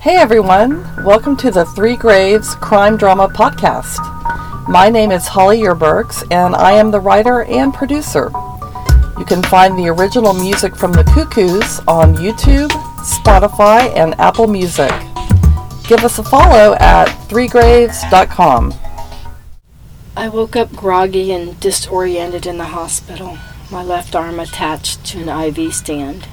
[0.00, 3.98] Hey everyone, welcome to the Three Graves Crime Drama Podcast.
[4.66, 8.30] My name is Holly Yerbergs and I am the writer and producer.
[9.18, 14.90] You can find the original music from the Cuckoos on YouTube, Spotify, and Apple Music.
[15.86, 18.72] Give us a follow at threegraves.com.
[20.16, 23.36] I woke up groggy and disoriented in the hospital,
[23.70, 26.26] my left arm attached to an IV stand.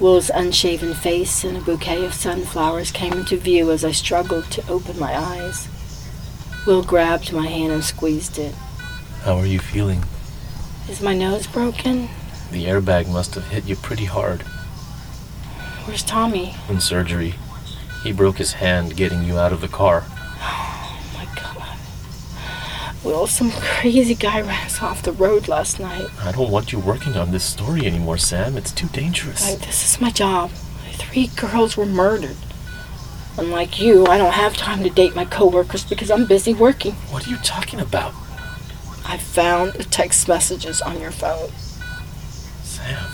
[0.00, 4.66] Will's unshaven face and a bouquet of sunflowers came into view as I struggled to
[4.66, 5.68] open my eyes.
[6.66, 8.54] Will grabbed my hand and squeezed it.
[9.24, 10.04] How are you feeling?
[10.88, 12.08] Is my nose broken?
[12.50, 14.40] The airbag must have hit you pretty hard.
[15.84, 16.54] Where's Tommy?
[16.70, 17.34] In surgery.
[18.02, 20.06] He broke his hand getting you out of the car.
[23.02, 26.06] Will, some crazy guy ran us off the road last night.
[26.22, 28.58] I don't want you working on this story anymore, Sam.
[28.58, 29.48] It's too dangerous.
[29.48, 30.50] Like, this is my job.
[30.92, 32.36] Three girls were murdered.
[33.38, 36.92] Unlike you, I don't have time to date my coworkers because I'm busy working.
[37.10, 38.12] What are you talking about?
[39.06, 41.50] I found the text messages on your phone.
[42.62, 43.12] Sam.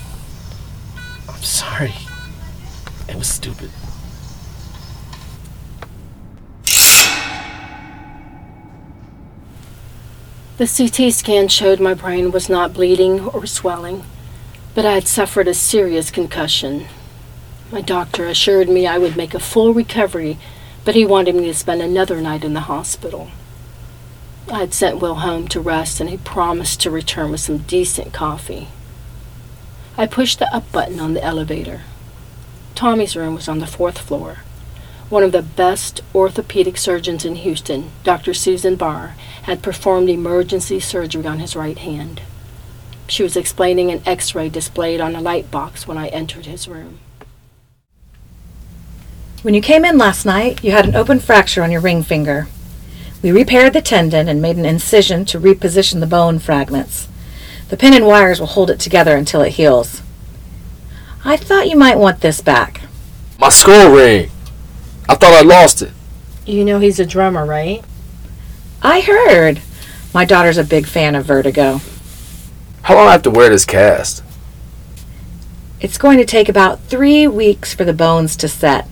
[1.28, 1.94] I'm sorry.
[3.08, 3.70] It was stupid.
[10.58, 14.04] The CT scan showed my brain was not bleeding or swelling,
[14.74, 16.86] but I had suffered a serious concussion.
[17.70, 20.38] My doctor assured me I would make a full recovery,
[20.82, 23.28] but he wanted me to spend another night in the hospital.
[24.50, 28.14] I had sent Will home to rest, and he promised to return with some decent
[28.14, 28.68] coffee.
[29.98, 31.82] I pushed the up button on the elevator.
[32.74, 34.38] Tommy's room was on the fourth floor.
[35.08, 38.34] One of the best orthopedic surgeons in Houston, Dr.
[38.34, 42.22] Susan Barr, had performed emergency surgery on his right hand.
[43.06, 46.66] She was explaining an x ray displayed on a light box when I entered his
[46.66, 46.98] room.
[49.42, 52.48] When you came in last night, you had an open fracture on your ring finger.
[53.22, 57.06] We repaired the tendon and made an incision to reposition the bone fragments.
[57.68, 60.02] The pin and wires will hold it together until it heals.
[61.24, 62.80] I thought you might want this back.
[63.38, 64.30] My skull ring.
[65.08, 65.92] I thought I lost it.
[66.44, 67.84] You know he's a drummer, right?
[68.82, 69.60] I heard.
[70.14, 71.80] My daughter's a big fan of Vertigo.
[72.82, 74.22] How long do I have to wear this cast?
[75.80, 78.88] It's going to take about three weeks for the bones to set.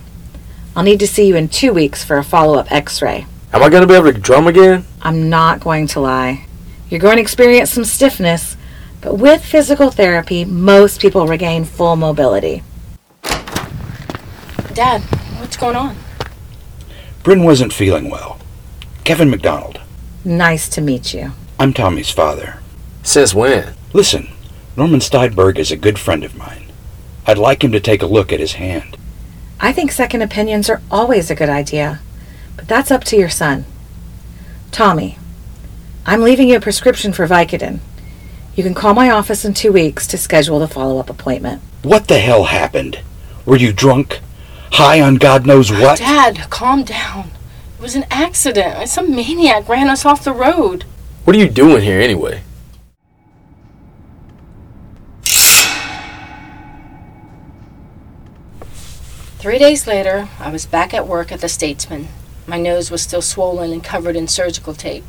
[0.75, 3.25] I'll need to see you in two weeks for a follow up x ray.
[3.53, 4.85] Am I going to be able to drum again?
[5.01, 6.45] I'm not going to lie.
[6.89, 8.57] You're going to experience some stiffness,
[9.01, 12.63] but with physical therapy, most people regain full mobility.
[14.73, 15.01] Dad,
[15.39, 15.95] what's going on?
[17.25, 18.37] Bryn wasn't feeling well.
[19.03, 19.81] Kevin McDonald.
[20.23, 21.31] Nice to meet you.
[21.59, 22.59] I'm Tommy's father.
[23.01, 23.73] Since when?
[23.93, 24.29] Listen,
[24.77, 26.71] Norman Steinberg is a good friend of mine.
[27.25, 28.95] I'd like him to take a look at his hand.
[29.59, 31.99] I think second opinions are always a good idea,
[32.55, 33.65] but that's up to your son.
[34.69, 35.17] Tommy,
[36.05, 37.79] I'm leaving you a prescription for Vicodin.
[38.55, 41.63] You can call my office in two weeks to schedule the follow up appointment.
[41.81, 42.99] What the hell happened?
[43.47, 44.19] Were you drunk?
[44.75, 45.99] High on God knows oh, what?
[45.99, 47.31] Dad, calm down.
[47.77, 48.89] It was an accident.
[48.89, 50.83] Some maniac ran us off the road.
[51.23, 52.41] What are you doing here anyway?
[59.37, 62.09] Three days later, I was back at work at the Statesman.
[62.45, 65.05] My nose was still swollen and covered in surgical tape.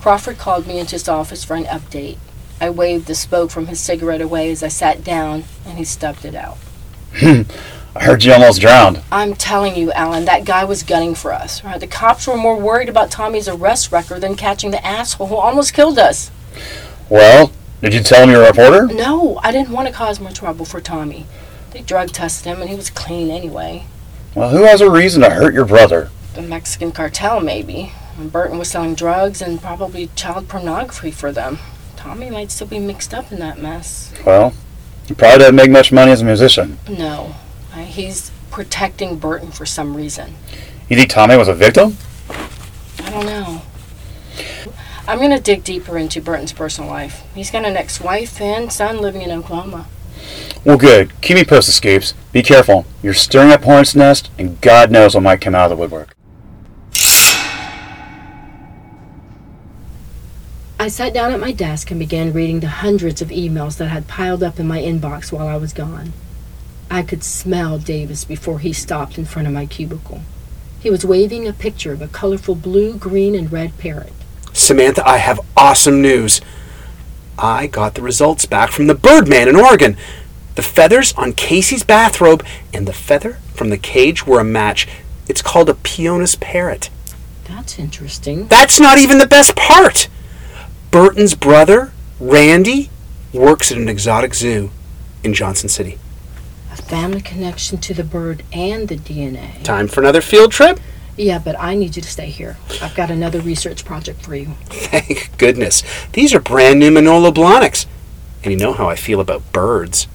[0.00, 2.18] Crawford called me into his office for an update.
[2.60, 6.24] I waved the smoke from his cigarette away as I sat down, and he stubbed
[6.24, 6.58] it out.
[7.96, 9.00] I heard you almost drowned.
[9.12, 11.62] I'm telling you, Alan, that guy was gunning for us.
[11.62, 11.78] Right?
[11.78, 15.74] The cops were more worried about Tommy's arrest record than catching the asshole who almost
[15.74, 16.30] killed us.
[17.08, 18.86] Well, did you tell him you're a reporter?
[18.86, 21.26] No, I didn't want to cause more trouble for Tommy.
[21.70, 23.84] They drug tested him, and he was clean anyway.
[24.34, 26.10] Well, who has a reason to hurt your brother?
[26.34, 27.92] The Mexican cartel, maybe.
[28.18, 31.58] And Burton was selling drugs and probably child pornography for them.
[31.94, 34.12] Tommy might still be mixed up in that mess.
[34.26, 34.52] Well,
[35.06, 36.78] he probably doesn't make much money as a musician.
[36.88, 37.34] No,
[37.94, 40.34] he's protecting Burton for some reason.
[40.88, 41.96] You think Tommy was a victim?
[42.28, 43.62] I don't know.
[45.06, 47.22] I'm going to dig deeper into Burton's personal life.
[47.34, 49.86] He's got an ex wife and son living in Oklahoma.
[50.64, 51.12] Well, good.
[51.20, 52.14] Keep me posted, Scapes.
[52.32, 52.86] Be careful.
[53.02, 56.16] You're stirring up hornet's nest, and God knows what might come out of the woodwork.
[60.80, 64.08] I sat down at my desk and began reading the hundreds of emails that had
[64.08, 66.12] piled up in my inbox while I was gone.
[66.90, 70.22] I could smell Davis before he stopped in front of my cubicle.
[70.80, 74.12] He was waving a picture of a colorful blue, green, and red parrot.
[74.52, 76.40] Samantha, I have awesome news.
[77.38, 79.96] I got the results back from the Birdman in Oregon.
[80.54, 84.86] The feathers on Casey's bathrobe and the feather from the cage were a match.
[85.28, 86.90] It's called a Pionus parrot.
[87.44, 88.46] That's interesting.
[88.46, 90.08] That's not even the best part.
[90.90, 92.90] Burton's brother, Randy,
[93.32, 94.70] works at an exotic zoo
[95.24, 95.98] in Johnson City.
[96.94, 99.60] Family connection to the bird and the DNA.
[99.64, 100.78] Time for another field trip?
[101.16, 102.56] Yeah, but I need you to stay here.
[102.80, 104.46] I've got another research project for you.
[104.66, 105.82] Thank goodness.
[106.12, 107.86] These are brand new Manolo Blahniks.
[108.44, 110.06] And you know how I feel about birds.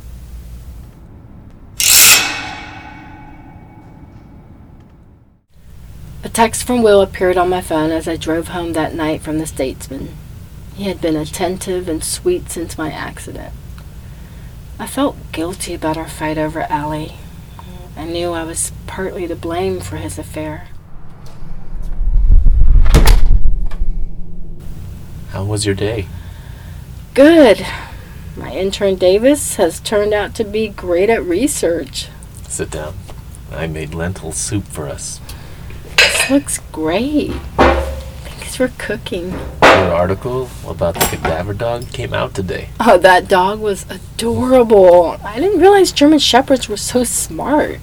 [6.23, 9.39] A text from Will appeared on my phone as I drove home that night from
[9.39, 10.15] the Statesman.
[10.75, 13.53] He had been attentive and sweet since my accident.
[14.81, 17.15] I felt guilty about our fight over Allie.
[17.97, 20.69] I knew I was partly to blame for his affair.
[25.31, 26.07] How was your day?
[27.13, 27.67] Good.
[28.37, 32.07] My intern Davis has turned out to be great at research.
[32.47, 32.95] Sit down.
[33.51, 35.19] I made lentil soup for us.
[35.97, 37.33] This looks great.
[38.59, 39.31] For cooking.
[39.61, 42.67] Your article about the cadaver dog came out today.
[42.77, 45.17] Oh, that dog was adorable.
[45.23, 47.79] I didn't realize German Shepherds were so smart.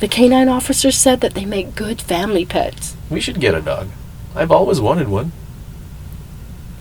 [0.00, 2.96] The canine officer said that they make good family pets.
[3.08, 3.90] We should get a dog.
[4.34, 5.30] I've always wanted one.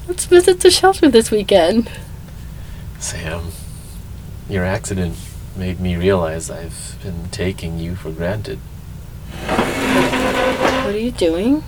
[0.07, 1.87] Let's visit the shelter this weekend.
[2.97, 3.51] Sam,
[4.49, 5.15] your accident
[5.55, 8.57] made me realize I've been taking you for granted.
[9.45, 11.63] What are you doing?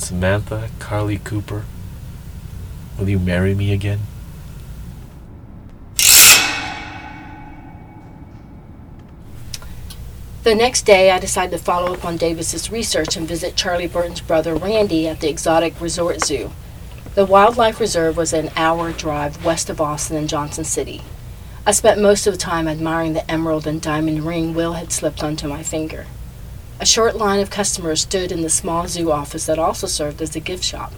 [0.00, 1.64] Samantha Carly Cooper,
[2.98, 4.00] will you marry me again?
[10.44, 14.22] The next day, I decided to follow up on Davis's research and visit Charlie Burton's
[14.22, 16.52] brother Randy at the Exotic Resort Zoo.
[17.14, 21.02] The Wildlife Reserve was an hour drive west of Austin and Johnson City.
[21.66, 25.22] I spent most of the time admiring the emerald and diamond ring Will had slipped
[25.22, 26.06] onto my finger.
[26.80, 30.36] A short line of customers stood in the small zoo office that also served as
[30.36, 30.92] a gift shop.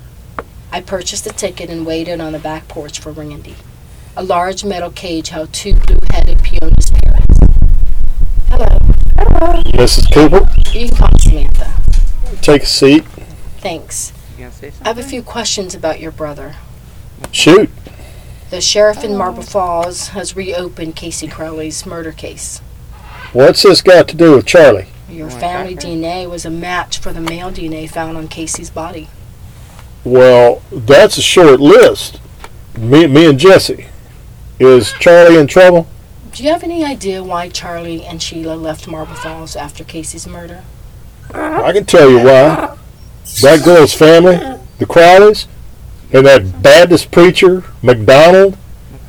[0.71, 3.57] I purchased a ticket and waited on the back porch for Randy.
[4.17, 7.39] A large metal cage held two blue-headed Pionus parrots.
[8.51, 8.67] Hello.
[9.73, 10.13] Mrs.
[10.13, 11.83] Cooper, You can call me Samantha.
[12.43, 13.05] take a seat.
[13.59, 14.13] Thanks.
[14.39, 16.57] I have a few questions about your brother.
[17.33, 17.71] Shoot.
[18.51, 22.59] The sheriff in Marble Falls has reopened Casey Crowley's murder case.
[23.33, 24.87] What's this got to do with Charlie?
[25.11, 29.09] Your family DNA was a match for the male DNA found on Casey's body.
[30.05, 32.21] Well, that's a short list.
[32.79, 33.87] Me, me and Jesse.
[34.59, 35.89] Is Charlie in trouble?
[36.33, 40.63] Do you have any idea why Charlie and Sheila left Marble Falls after Casey's murder?
[41.35, 42.77] I can tell you why.
[43.43, 44.37] That girl's family,
[44.79, 45.47] the Crowleys,
[46.13, 48.57] and that Baptist preacher, McDonald,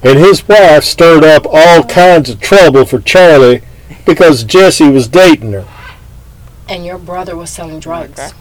[0.03, 3.61] and his wife stirred up all kinds of trouble for Charlie
[4.05, 5.67] because Jesse was dating her.
[6.71, 8.33] And your brother was selling drugs.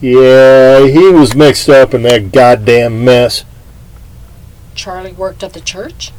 [0.00, 3.44] Yeah, he was mixed up in that goddamn mess.
[4.74, 6.10] Charlie worked at the church?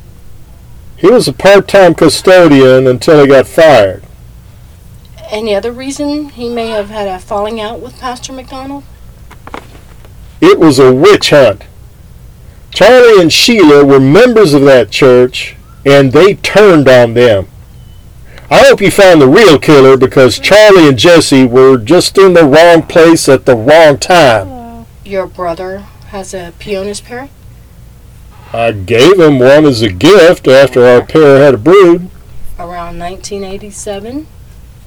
[0.96, 4.06] He was a part-time custodian until he got fired.
[5.30, 8.86] Any other reason he may have had a falling out with Pastor McDonald?
[10.40, 11.64] It was a witch hunt.
[12.72, 17.49] Charlie and Sheila were members of that church, and they turned on them.
[18.52, 22.46] I hope you found the real killer because Charlie and Jesse were just in the
[22.46, 24.88] wrong place at the wrong time.
[25.06, 27.30] Your brother has a Pionus parrot?
[28.52, 32.10] I gave him one as a gift after our pair had a brood.
[32.58, 34.26] Around 1987?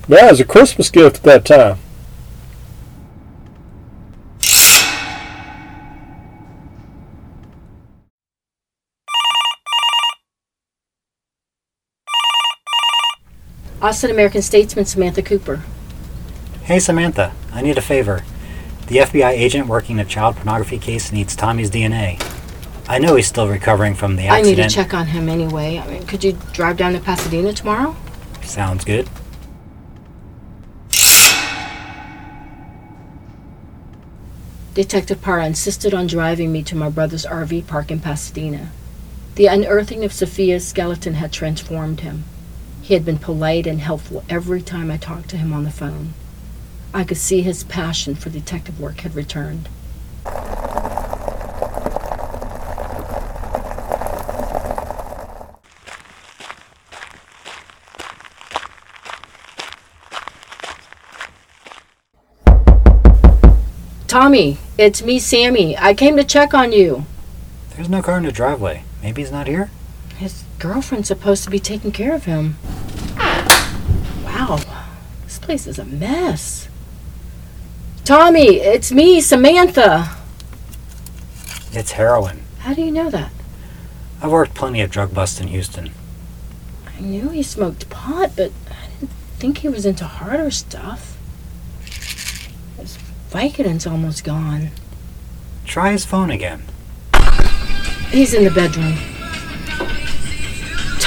[0.09, 1.79] Yeah, it was a Christmas gift at that time.
[13.93, 15.61] Austin American statesman Samantha Cooper.
[16.63, 18.25] Hey Samantha, I need a favor.
[18.87, 22.19] The FBI agent working a child pornography case needs Tommy's DNA.
[22.89, 24.59] I know he's still recovering from the accident.
[24.59, 25.77] I need to check on him anyway.
[25.77, 27.95] I mean, could you drive down to Pasadena tomorrow?
[28.41, 29.11] Sounds good.
[34.73, 38.71] Detective Parra insisted on driving me to my brother's RV park in Pasadena.
[39.35, 42.25] The unearthing of Sophia's skeleton had transformed him.
[42.83, 46.15] He had been polite and helpful every time I talked to him on the phone.
[46.93, 49.69] I could see his passion for detective work had returned.
[64.09, 65.79] Tommy, it's me, Sammy.
[65.79, 67.07] I came to check on you.
[67.77, 68.83] There's no car in the driveway.
[69.01, 69.71] Maybe he's not here?
[70.63, 72.57] Girlfriend's supposed to be taking care of him.
[74.25, 74.61] Wow,
[75.25, 76.69] this place place is a mess.
[78.05, 80.17] Tommy, it's me, Samantha.
[81.73, 82.45] It's heroin.
[82.61, 83.33] How do you know that?
[84.23, 85.91] I've worked plenty of drug busts in Houston.
[86.87, 91.19] I knew he smoked pot, but I didn't think he was into harder stuff.
[92.79, 92.97] His
[93.31, 94.71] Vicodin's almost gone.
[95.65, 96.63] Try his phone again.
[98.11, 99.12] He's in the bedroom.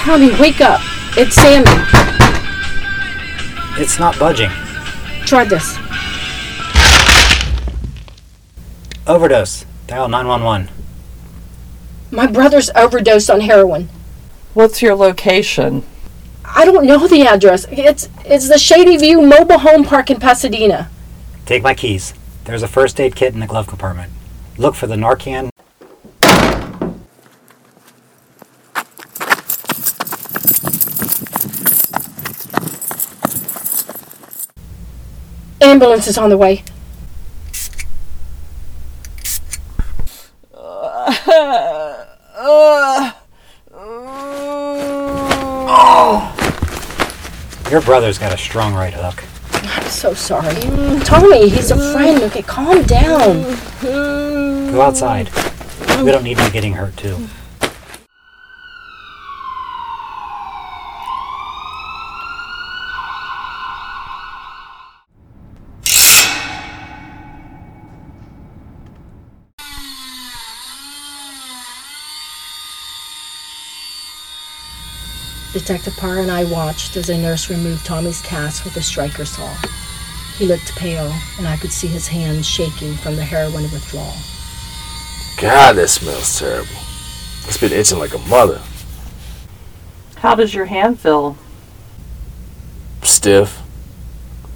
[0.05, 0.81] Tommy, wake up.
[1.17, 1.65] It's Sammy.
[3.81, 4.51] It's not budging.
[5.25, 5.75] Try this.
[9.07, 9.65] Overdose.
[9.87, 10.69] Dial 911.
[12.11, 13.89] My brother's overdosed on heroin.
[14.53, 15.83] What's your location?
[16.45, 17.65] I don't know the address.
[17.71, 20.91] It's it's the Shady View Mobile Home Park in Pasadena.
[21.47, 22.13] Take my keys.
[22.43, 24.13] There's a first aid kit in the glove compartment.
[24.59, 25.49] Look for the Narcan.
[35.75, 36.63] Ambulance is on the way.
[47.69, 49.25] Your brother's got a strong right hook.
[49.51, 50.55] I'm so sorry.
[51.01, 52.23] Tommy, he's a friend.
[52.23, 53.43] Okay, calm down.
[53.81, 55.29] Go outside.
[56.01, 57.17] We don't need you getting hurt, too.
[75.55, 79.55] Detective Parr and I watched as a nurse removed Tommy's cast with a Stryker saw.
[80.37, 84.11] He looked pale, and I could see his hands shaking from the heroin withdrawal.
[85.39, 86.75] God, that smells terrible.
[87.45, 88.61] It's been itching like a mother.
[90.17, 91.37] How does your hand feel?
[93.03, 93.61] Stiff.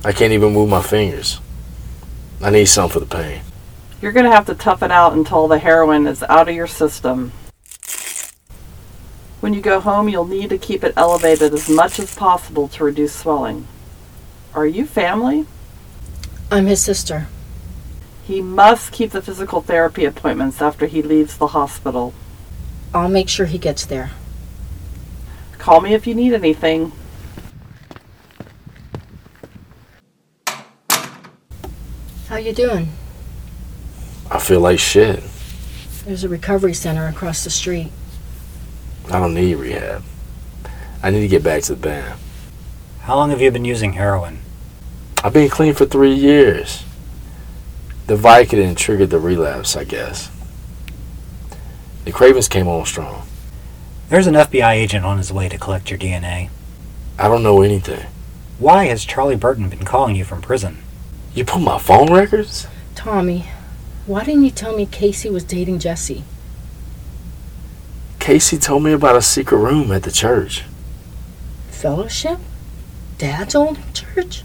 [0.04, 1.40] I can't even move my fingers.
[2.42, 3.42] I need something for the pain.
[4.02, 6.68] You're going to have to tough it out until the heroin is out of your
[6.68, 7.32] system.
[9.40, 12.84] When you go home, you'll need to keep it elevated as much as possible to
[12.84, 13.68] reduce swelling.
[14.54, 15.46] Are you family?
[16.52, 17.28] I'm his sister.
[18.26, 22.14] He must keep the physical therapy appointments after he leaves the hospital.
[22.94, 24.12] I'll make sure he gets there.
[25.58, 26.92] Call me if you need anything.
[32.28, 32.90] How you doing?
[34.30, 35.24] I feel like shit.
[36.06, 37.92] There's a recovery center across the street.
[39.12, 40.04] I don't need rehab.
[41.02, 42.20] I need to get back to the band.
[43.02, 44.40] How long have you been using heroin?
[45.24, 46.84] I've been clean for three years.
[48.06, 50.30] The Vicodin triggered the relapse, I guess.
[52.06, 53.28] The cravings came on strong.
[54.10, 56.50] There's an FBI agent on his way to collect your DNA.
[57.18, 58.06] I don't know anything.
[58.60, 60.80] Why has Charlie Burton been calling you from prison?
[61.34, 62.68] You put my phone records?
[62.94, 63.46] Tommy,
[64.06, 66.24] why didn't you tell me Casey was dating Jesse?
[68.30, 70.64] Casey told me about a secret room at the church.
[71.70, 72.38] Fellowship?
[73.18, 74.44] Dad's old church?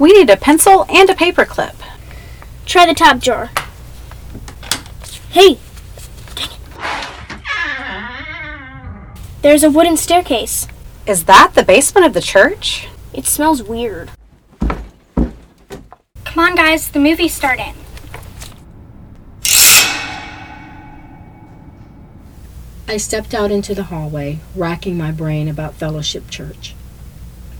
[0.00, 1.76] We need a pencil and a paper clip.
[2.66, 3.52] Try the top drawer.
[5.30, 5.60] Hey!
[9.42, 10.66] There's a wooden staircase.
[11.06, 12.88] Is that the basement of the church?
[13.14, 14.10] It smells weird.
[16.24, 17.74] Come on, guys, the movie's starting.
[22.88, 26.74] I stepped out into the hallway, racking my brain about Fellowship Church.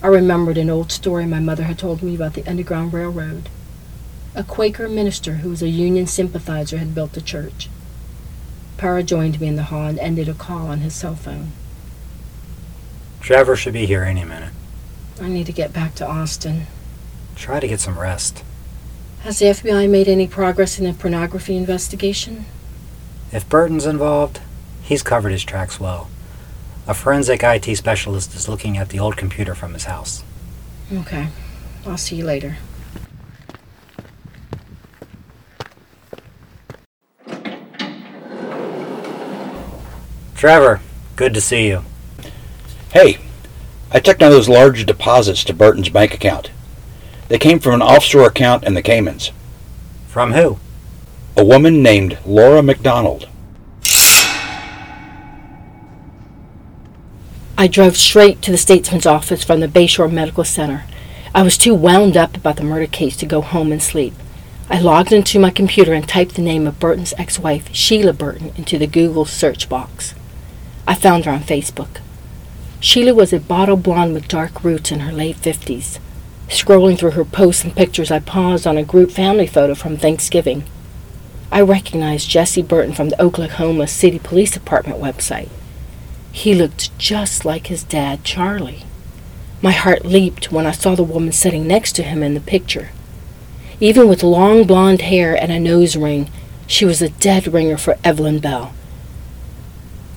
[0.02, 3.48] I remembered an old story my mother had told me about the Underground Railroad.
[4.34, 7.68] A Quaker minister who was a Union sympathizer had built the church.
[8.76, 11.52] Parra joined me in the hall and ended a call on his cell phone.
[13.20, 14.52] Trevor should be here any minute.
[15.20, 16.66] I need to get back to Austin.
[17.36, 18.42] Try to get some rest.
[19.20, 22.44] Has the FBI made any progress in the pornography investigation?
[23.32, 24.40] If Burton's involved,
[24.82, 26.10] he's covered his tracks well.
[26.86, 30.22] A forensic IT specialist is looking at the old computer from his house.
[30.92, 31.28] Okay.
[31.86, 32.56] I'll see you later.
[40.34, 40.80] Trevor,
[41.16, 41.82] good to see you.
[42.92, 43.18] Hey,
[43.94, 46.50] I checked on those large deposits to Burton's bank account.
[47.28, 49.30] They came from an offshore account in the Caymans.
[50.08, 50.58] From who?
[51.36, 53.28] A woman named Laura McDonald.
[57.56, 60.86] I drove straight to the statesman's office from the Bayshore Medical Center.
[61.32, 64.14] I was too wound up about the murder case to go home and sleep.
[64.68, 68.52] I logged into my computer and typed the name of Burton's ex wife, Sheila Burton,
[68.56, 70.14] into the Google search box.
[70.84, 72.00] I found her on Facebook.
[72.84, 75.98] Sheila was a bottle blonde with dark roots in her late 50s.
[76.48, 80.64] Scrolling through her posts and pictures, I paused on a group family photo from Thanksgiving.
[81.50, 85.48] I recognized Jesse Burton from the Oklahoma City Police Department website.
[86.30, 88.84] He looked just like his dad, Charlie.
[89.62, 92.90] My heart leaped when I saw the woman sitting next to him in the picture.
[93.80, 96.30] Even with long blonde hair and a nose ring,
[96.66, 98.74] she was a dead ringer for Evelyn Bell.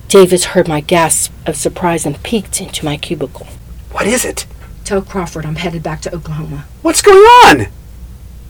[0.08, 3.46] Davis heard my gasp of surprise and peeked into my cubicle.
[3.90, 4.46] What is it?
[4.84, 6.64] Tell Crawford I'm headed back to Oklahoma.
[6.80, 7.66] What's going on?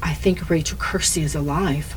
[0.00, 1.96] I think Rachel Kersey is alive.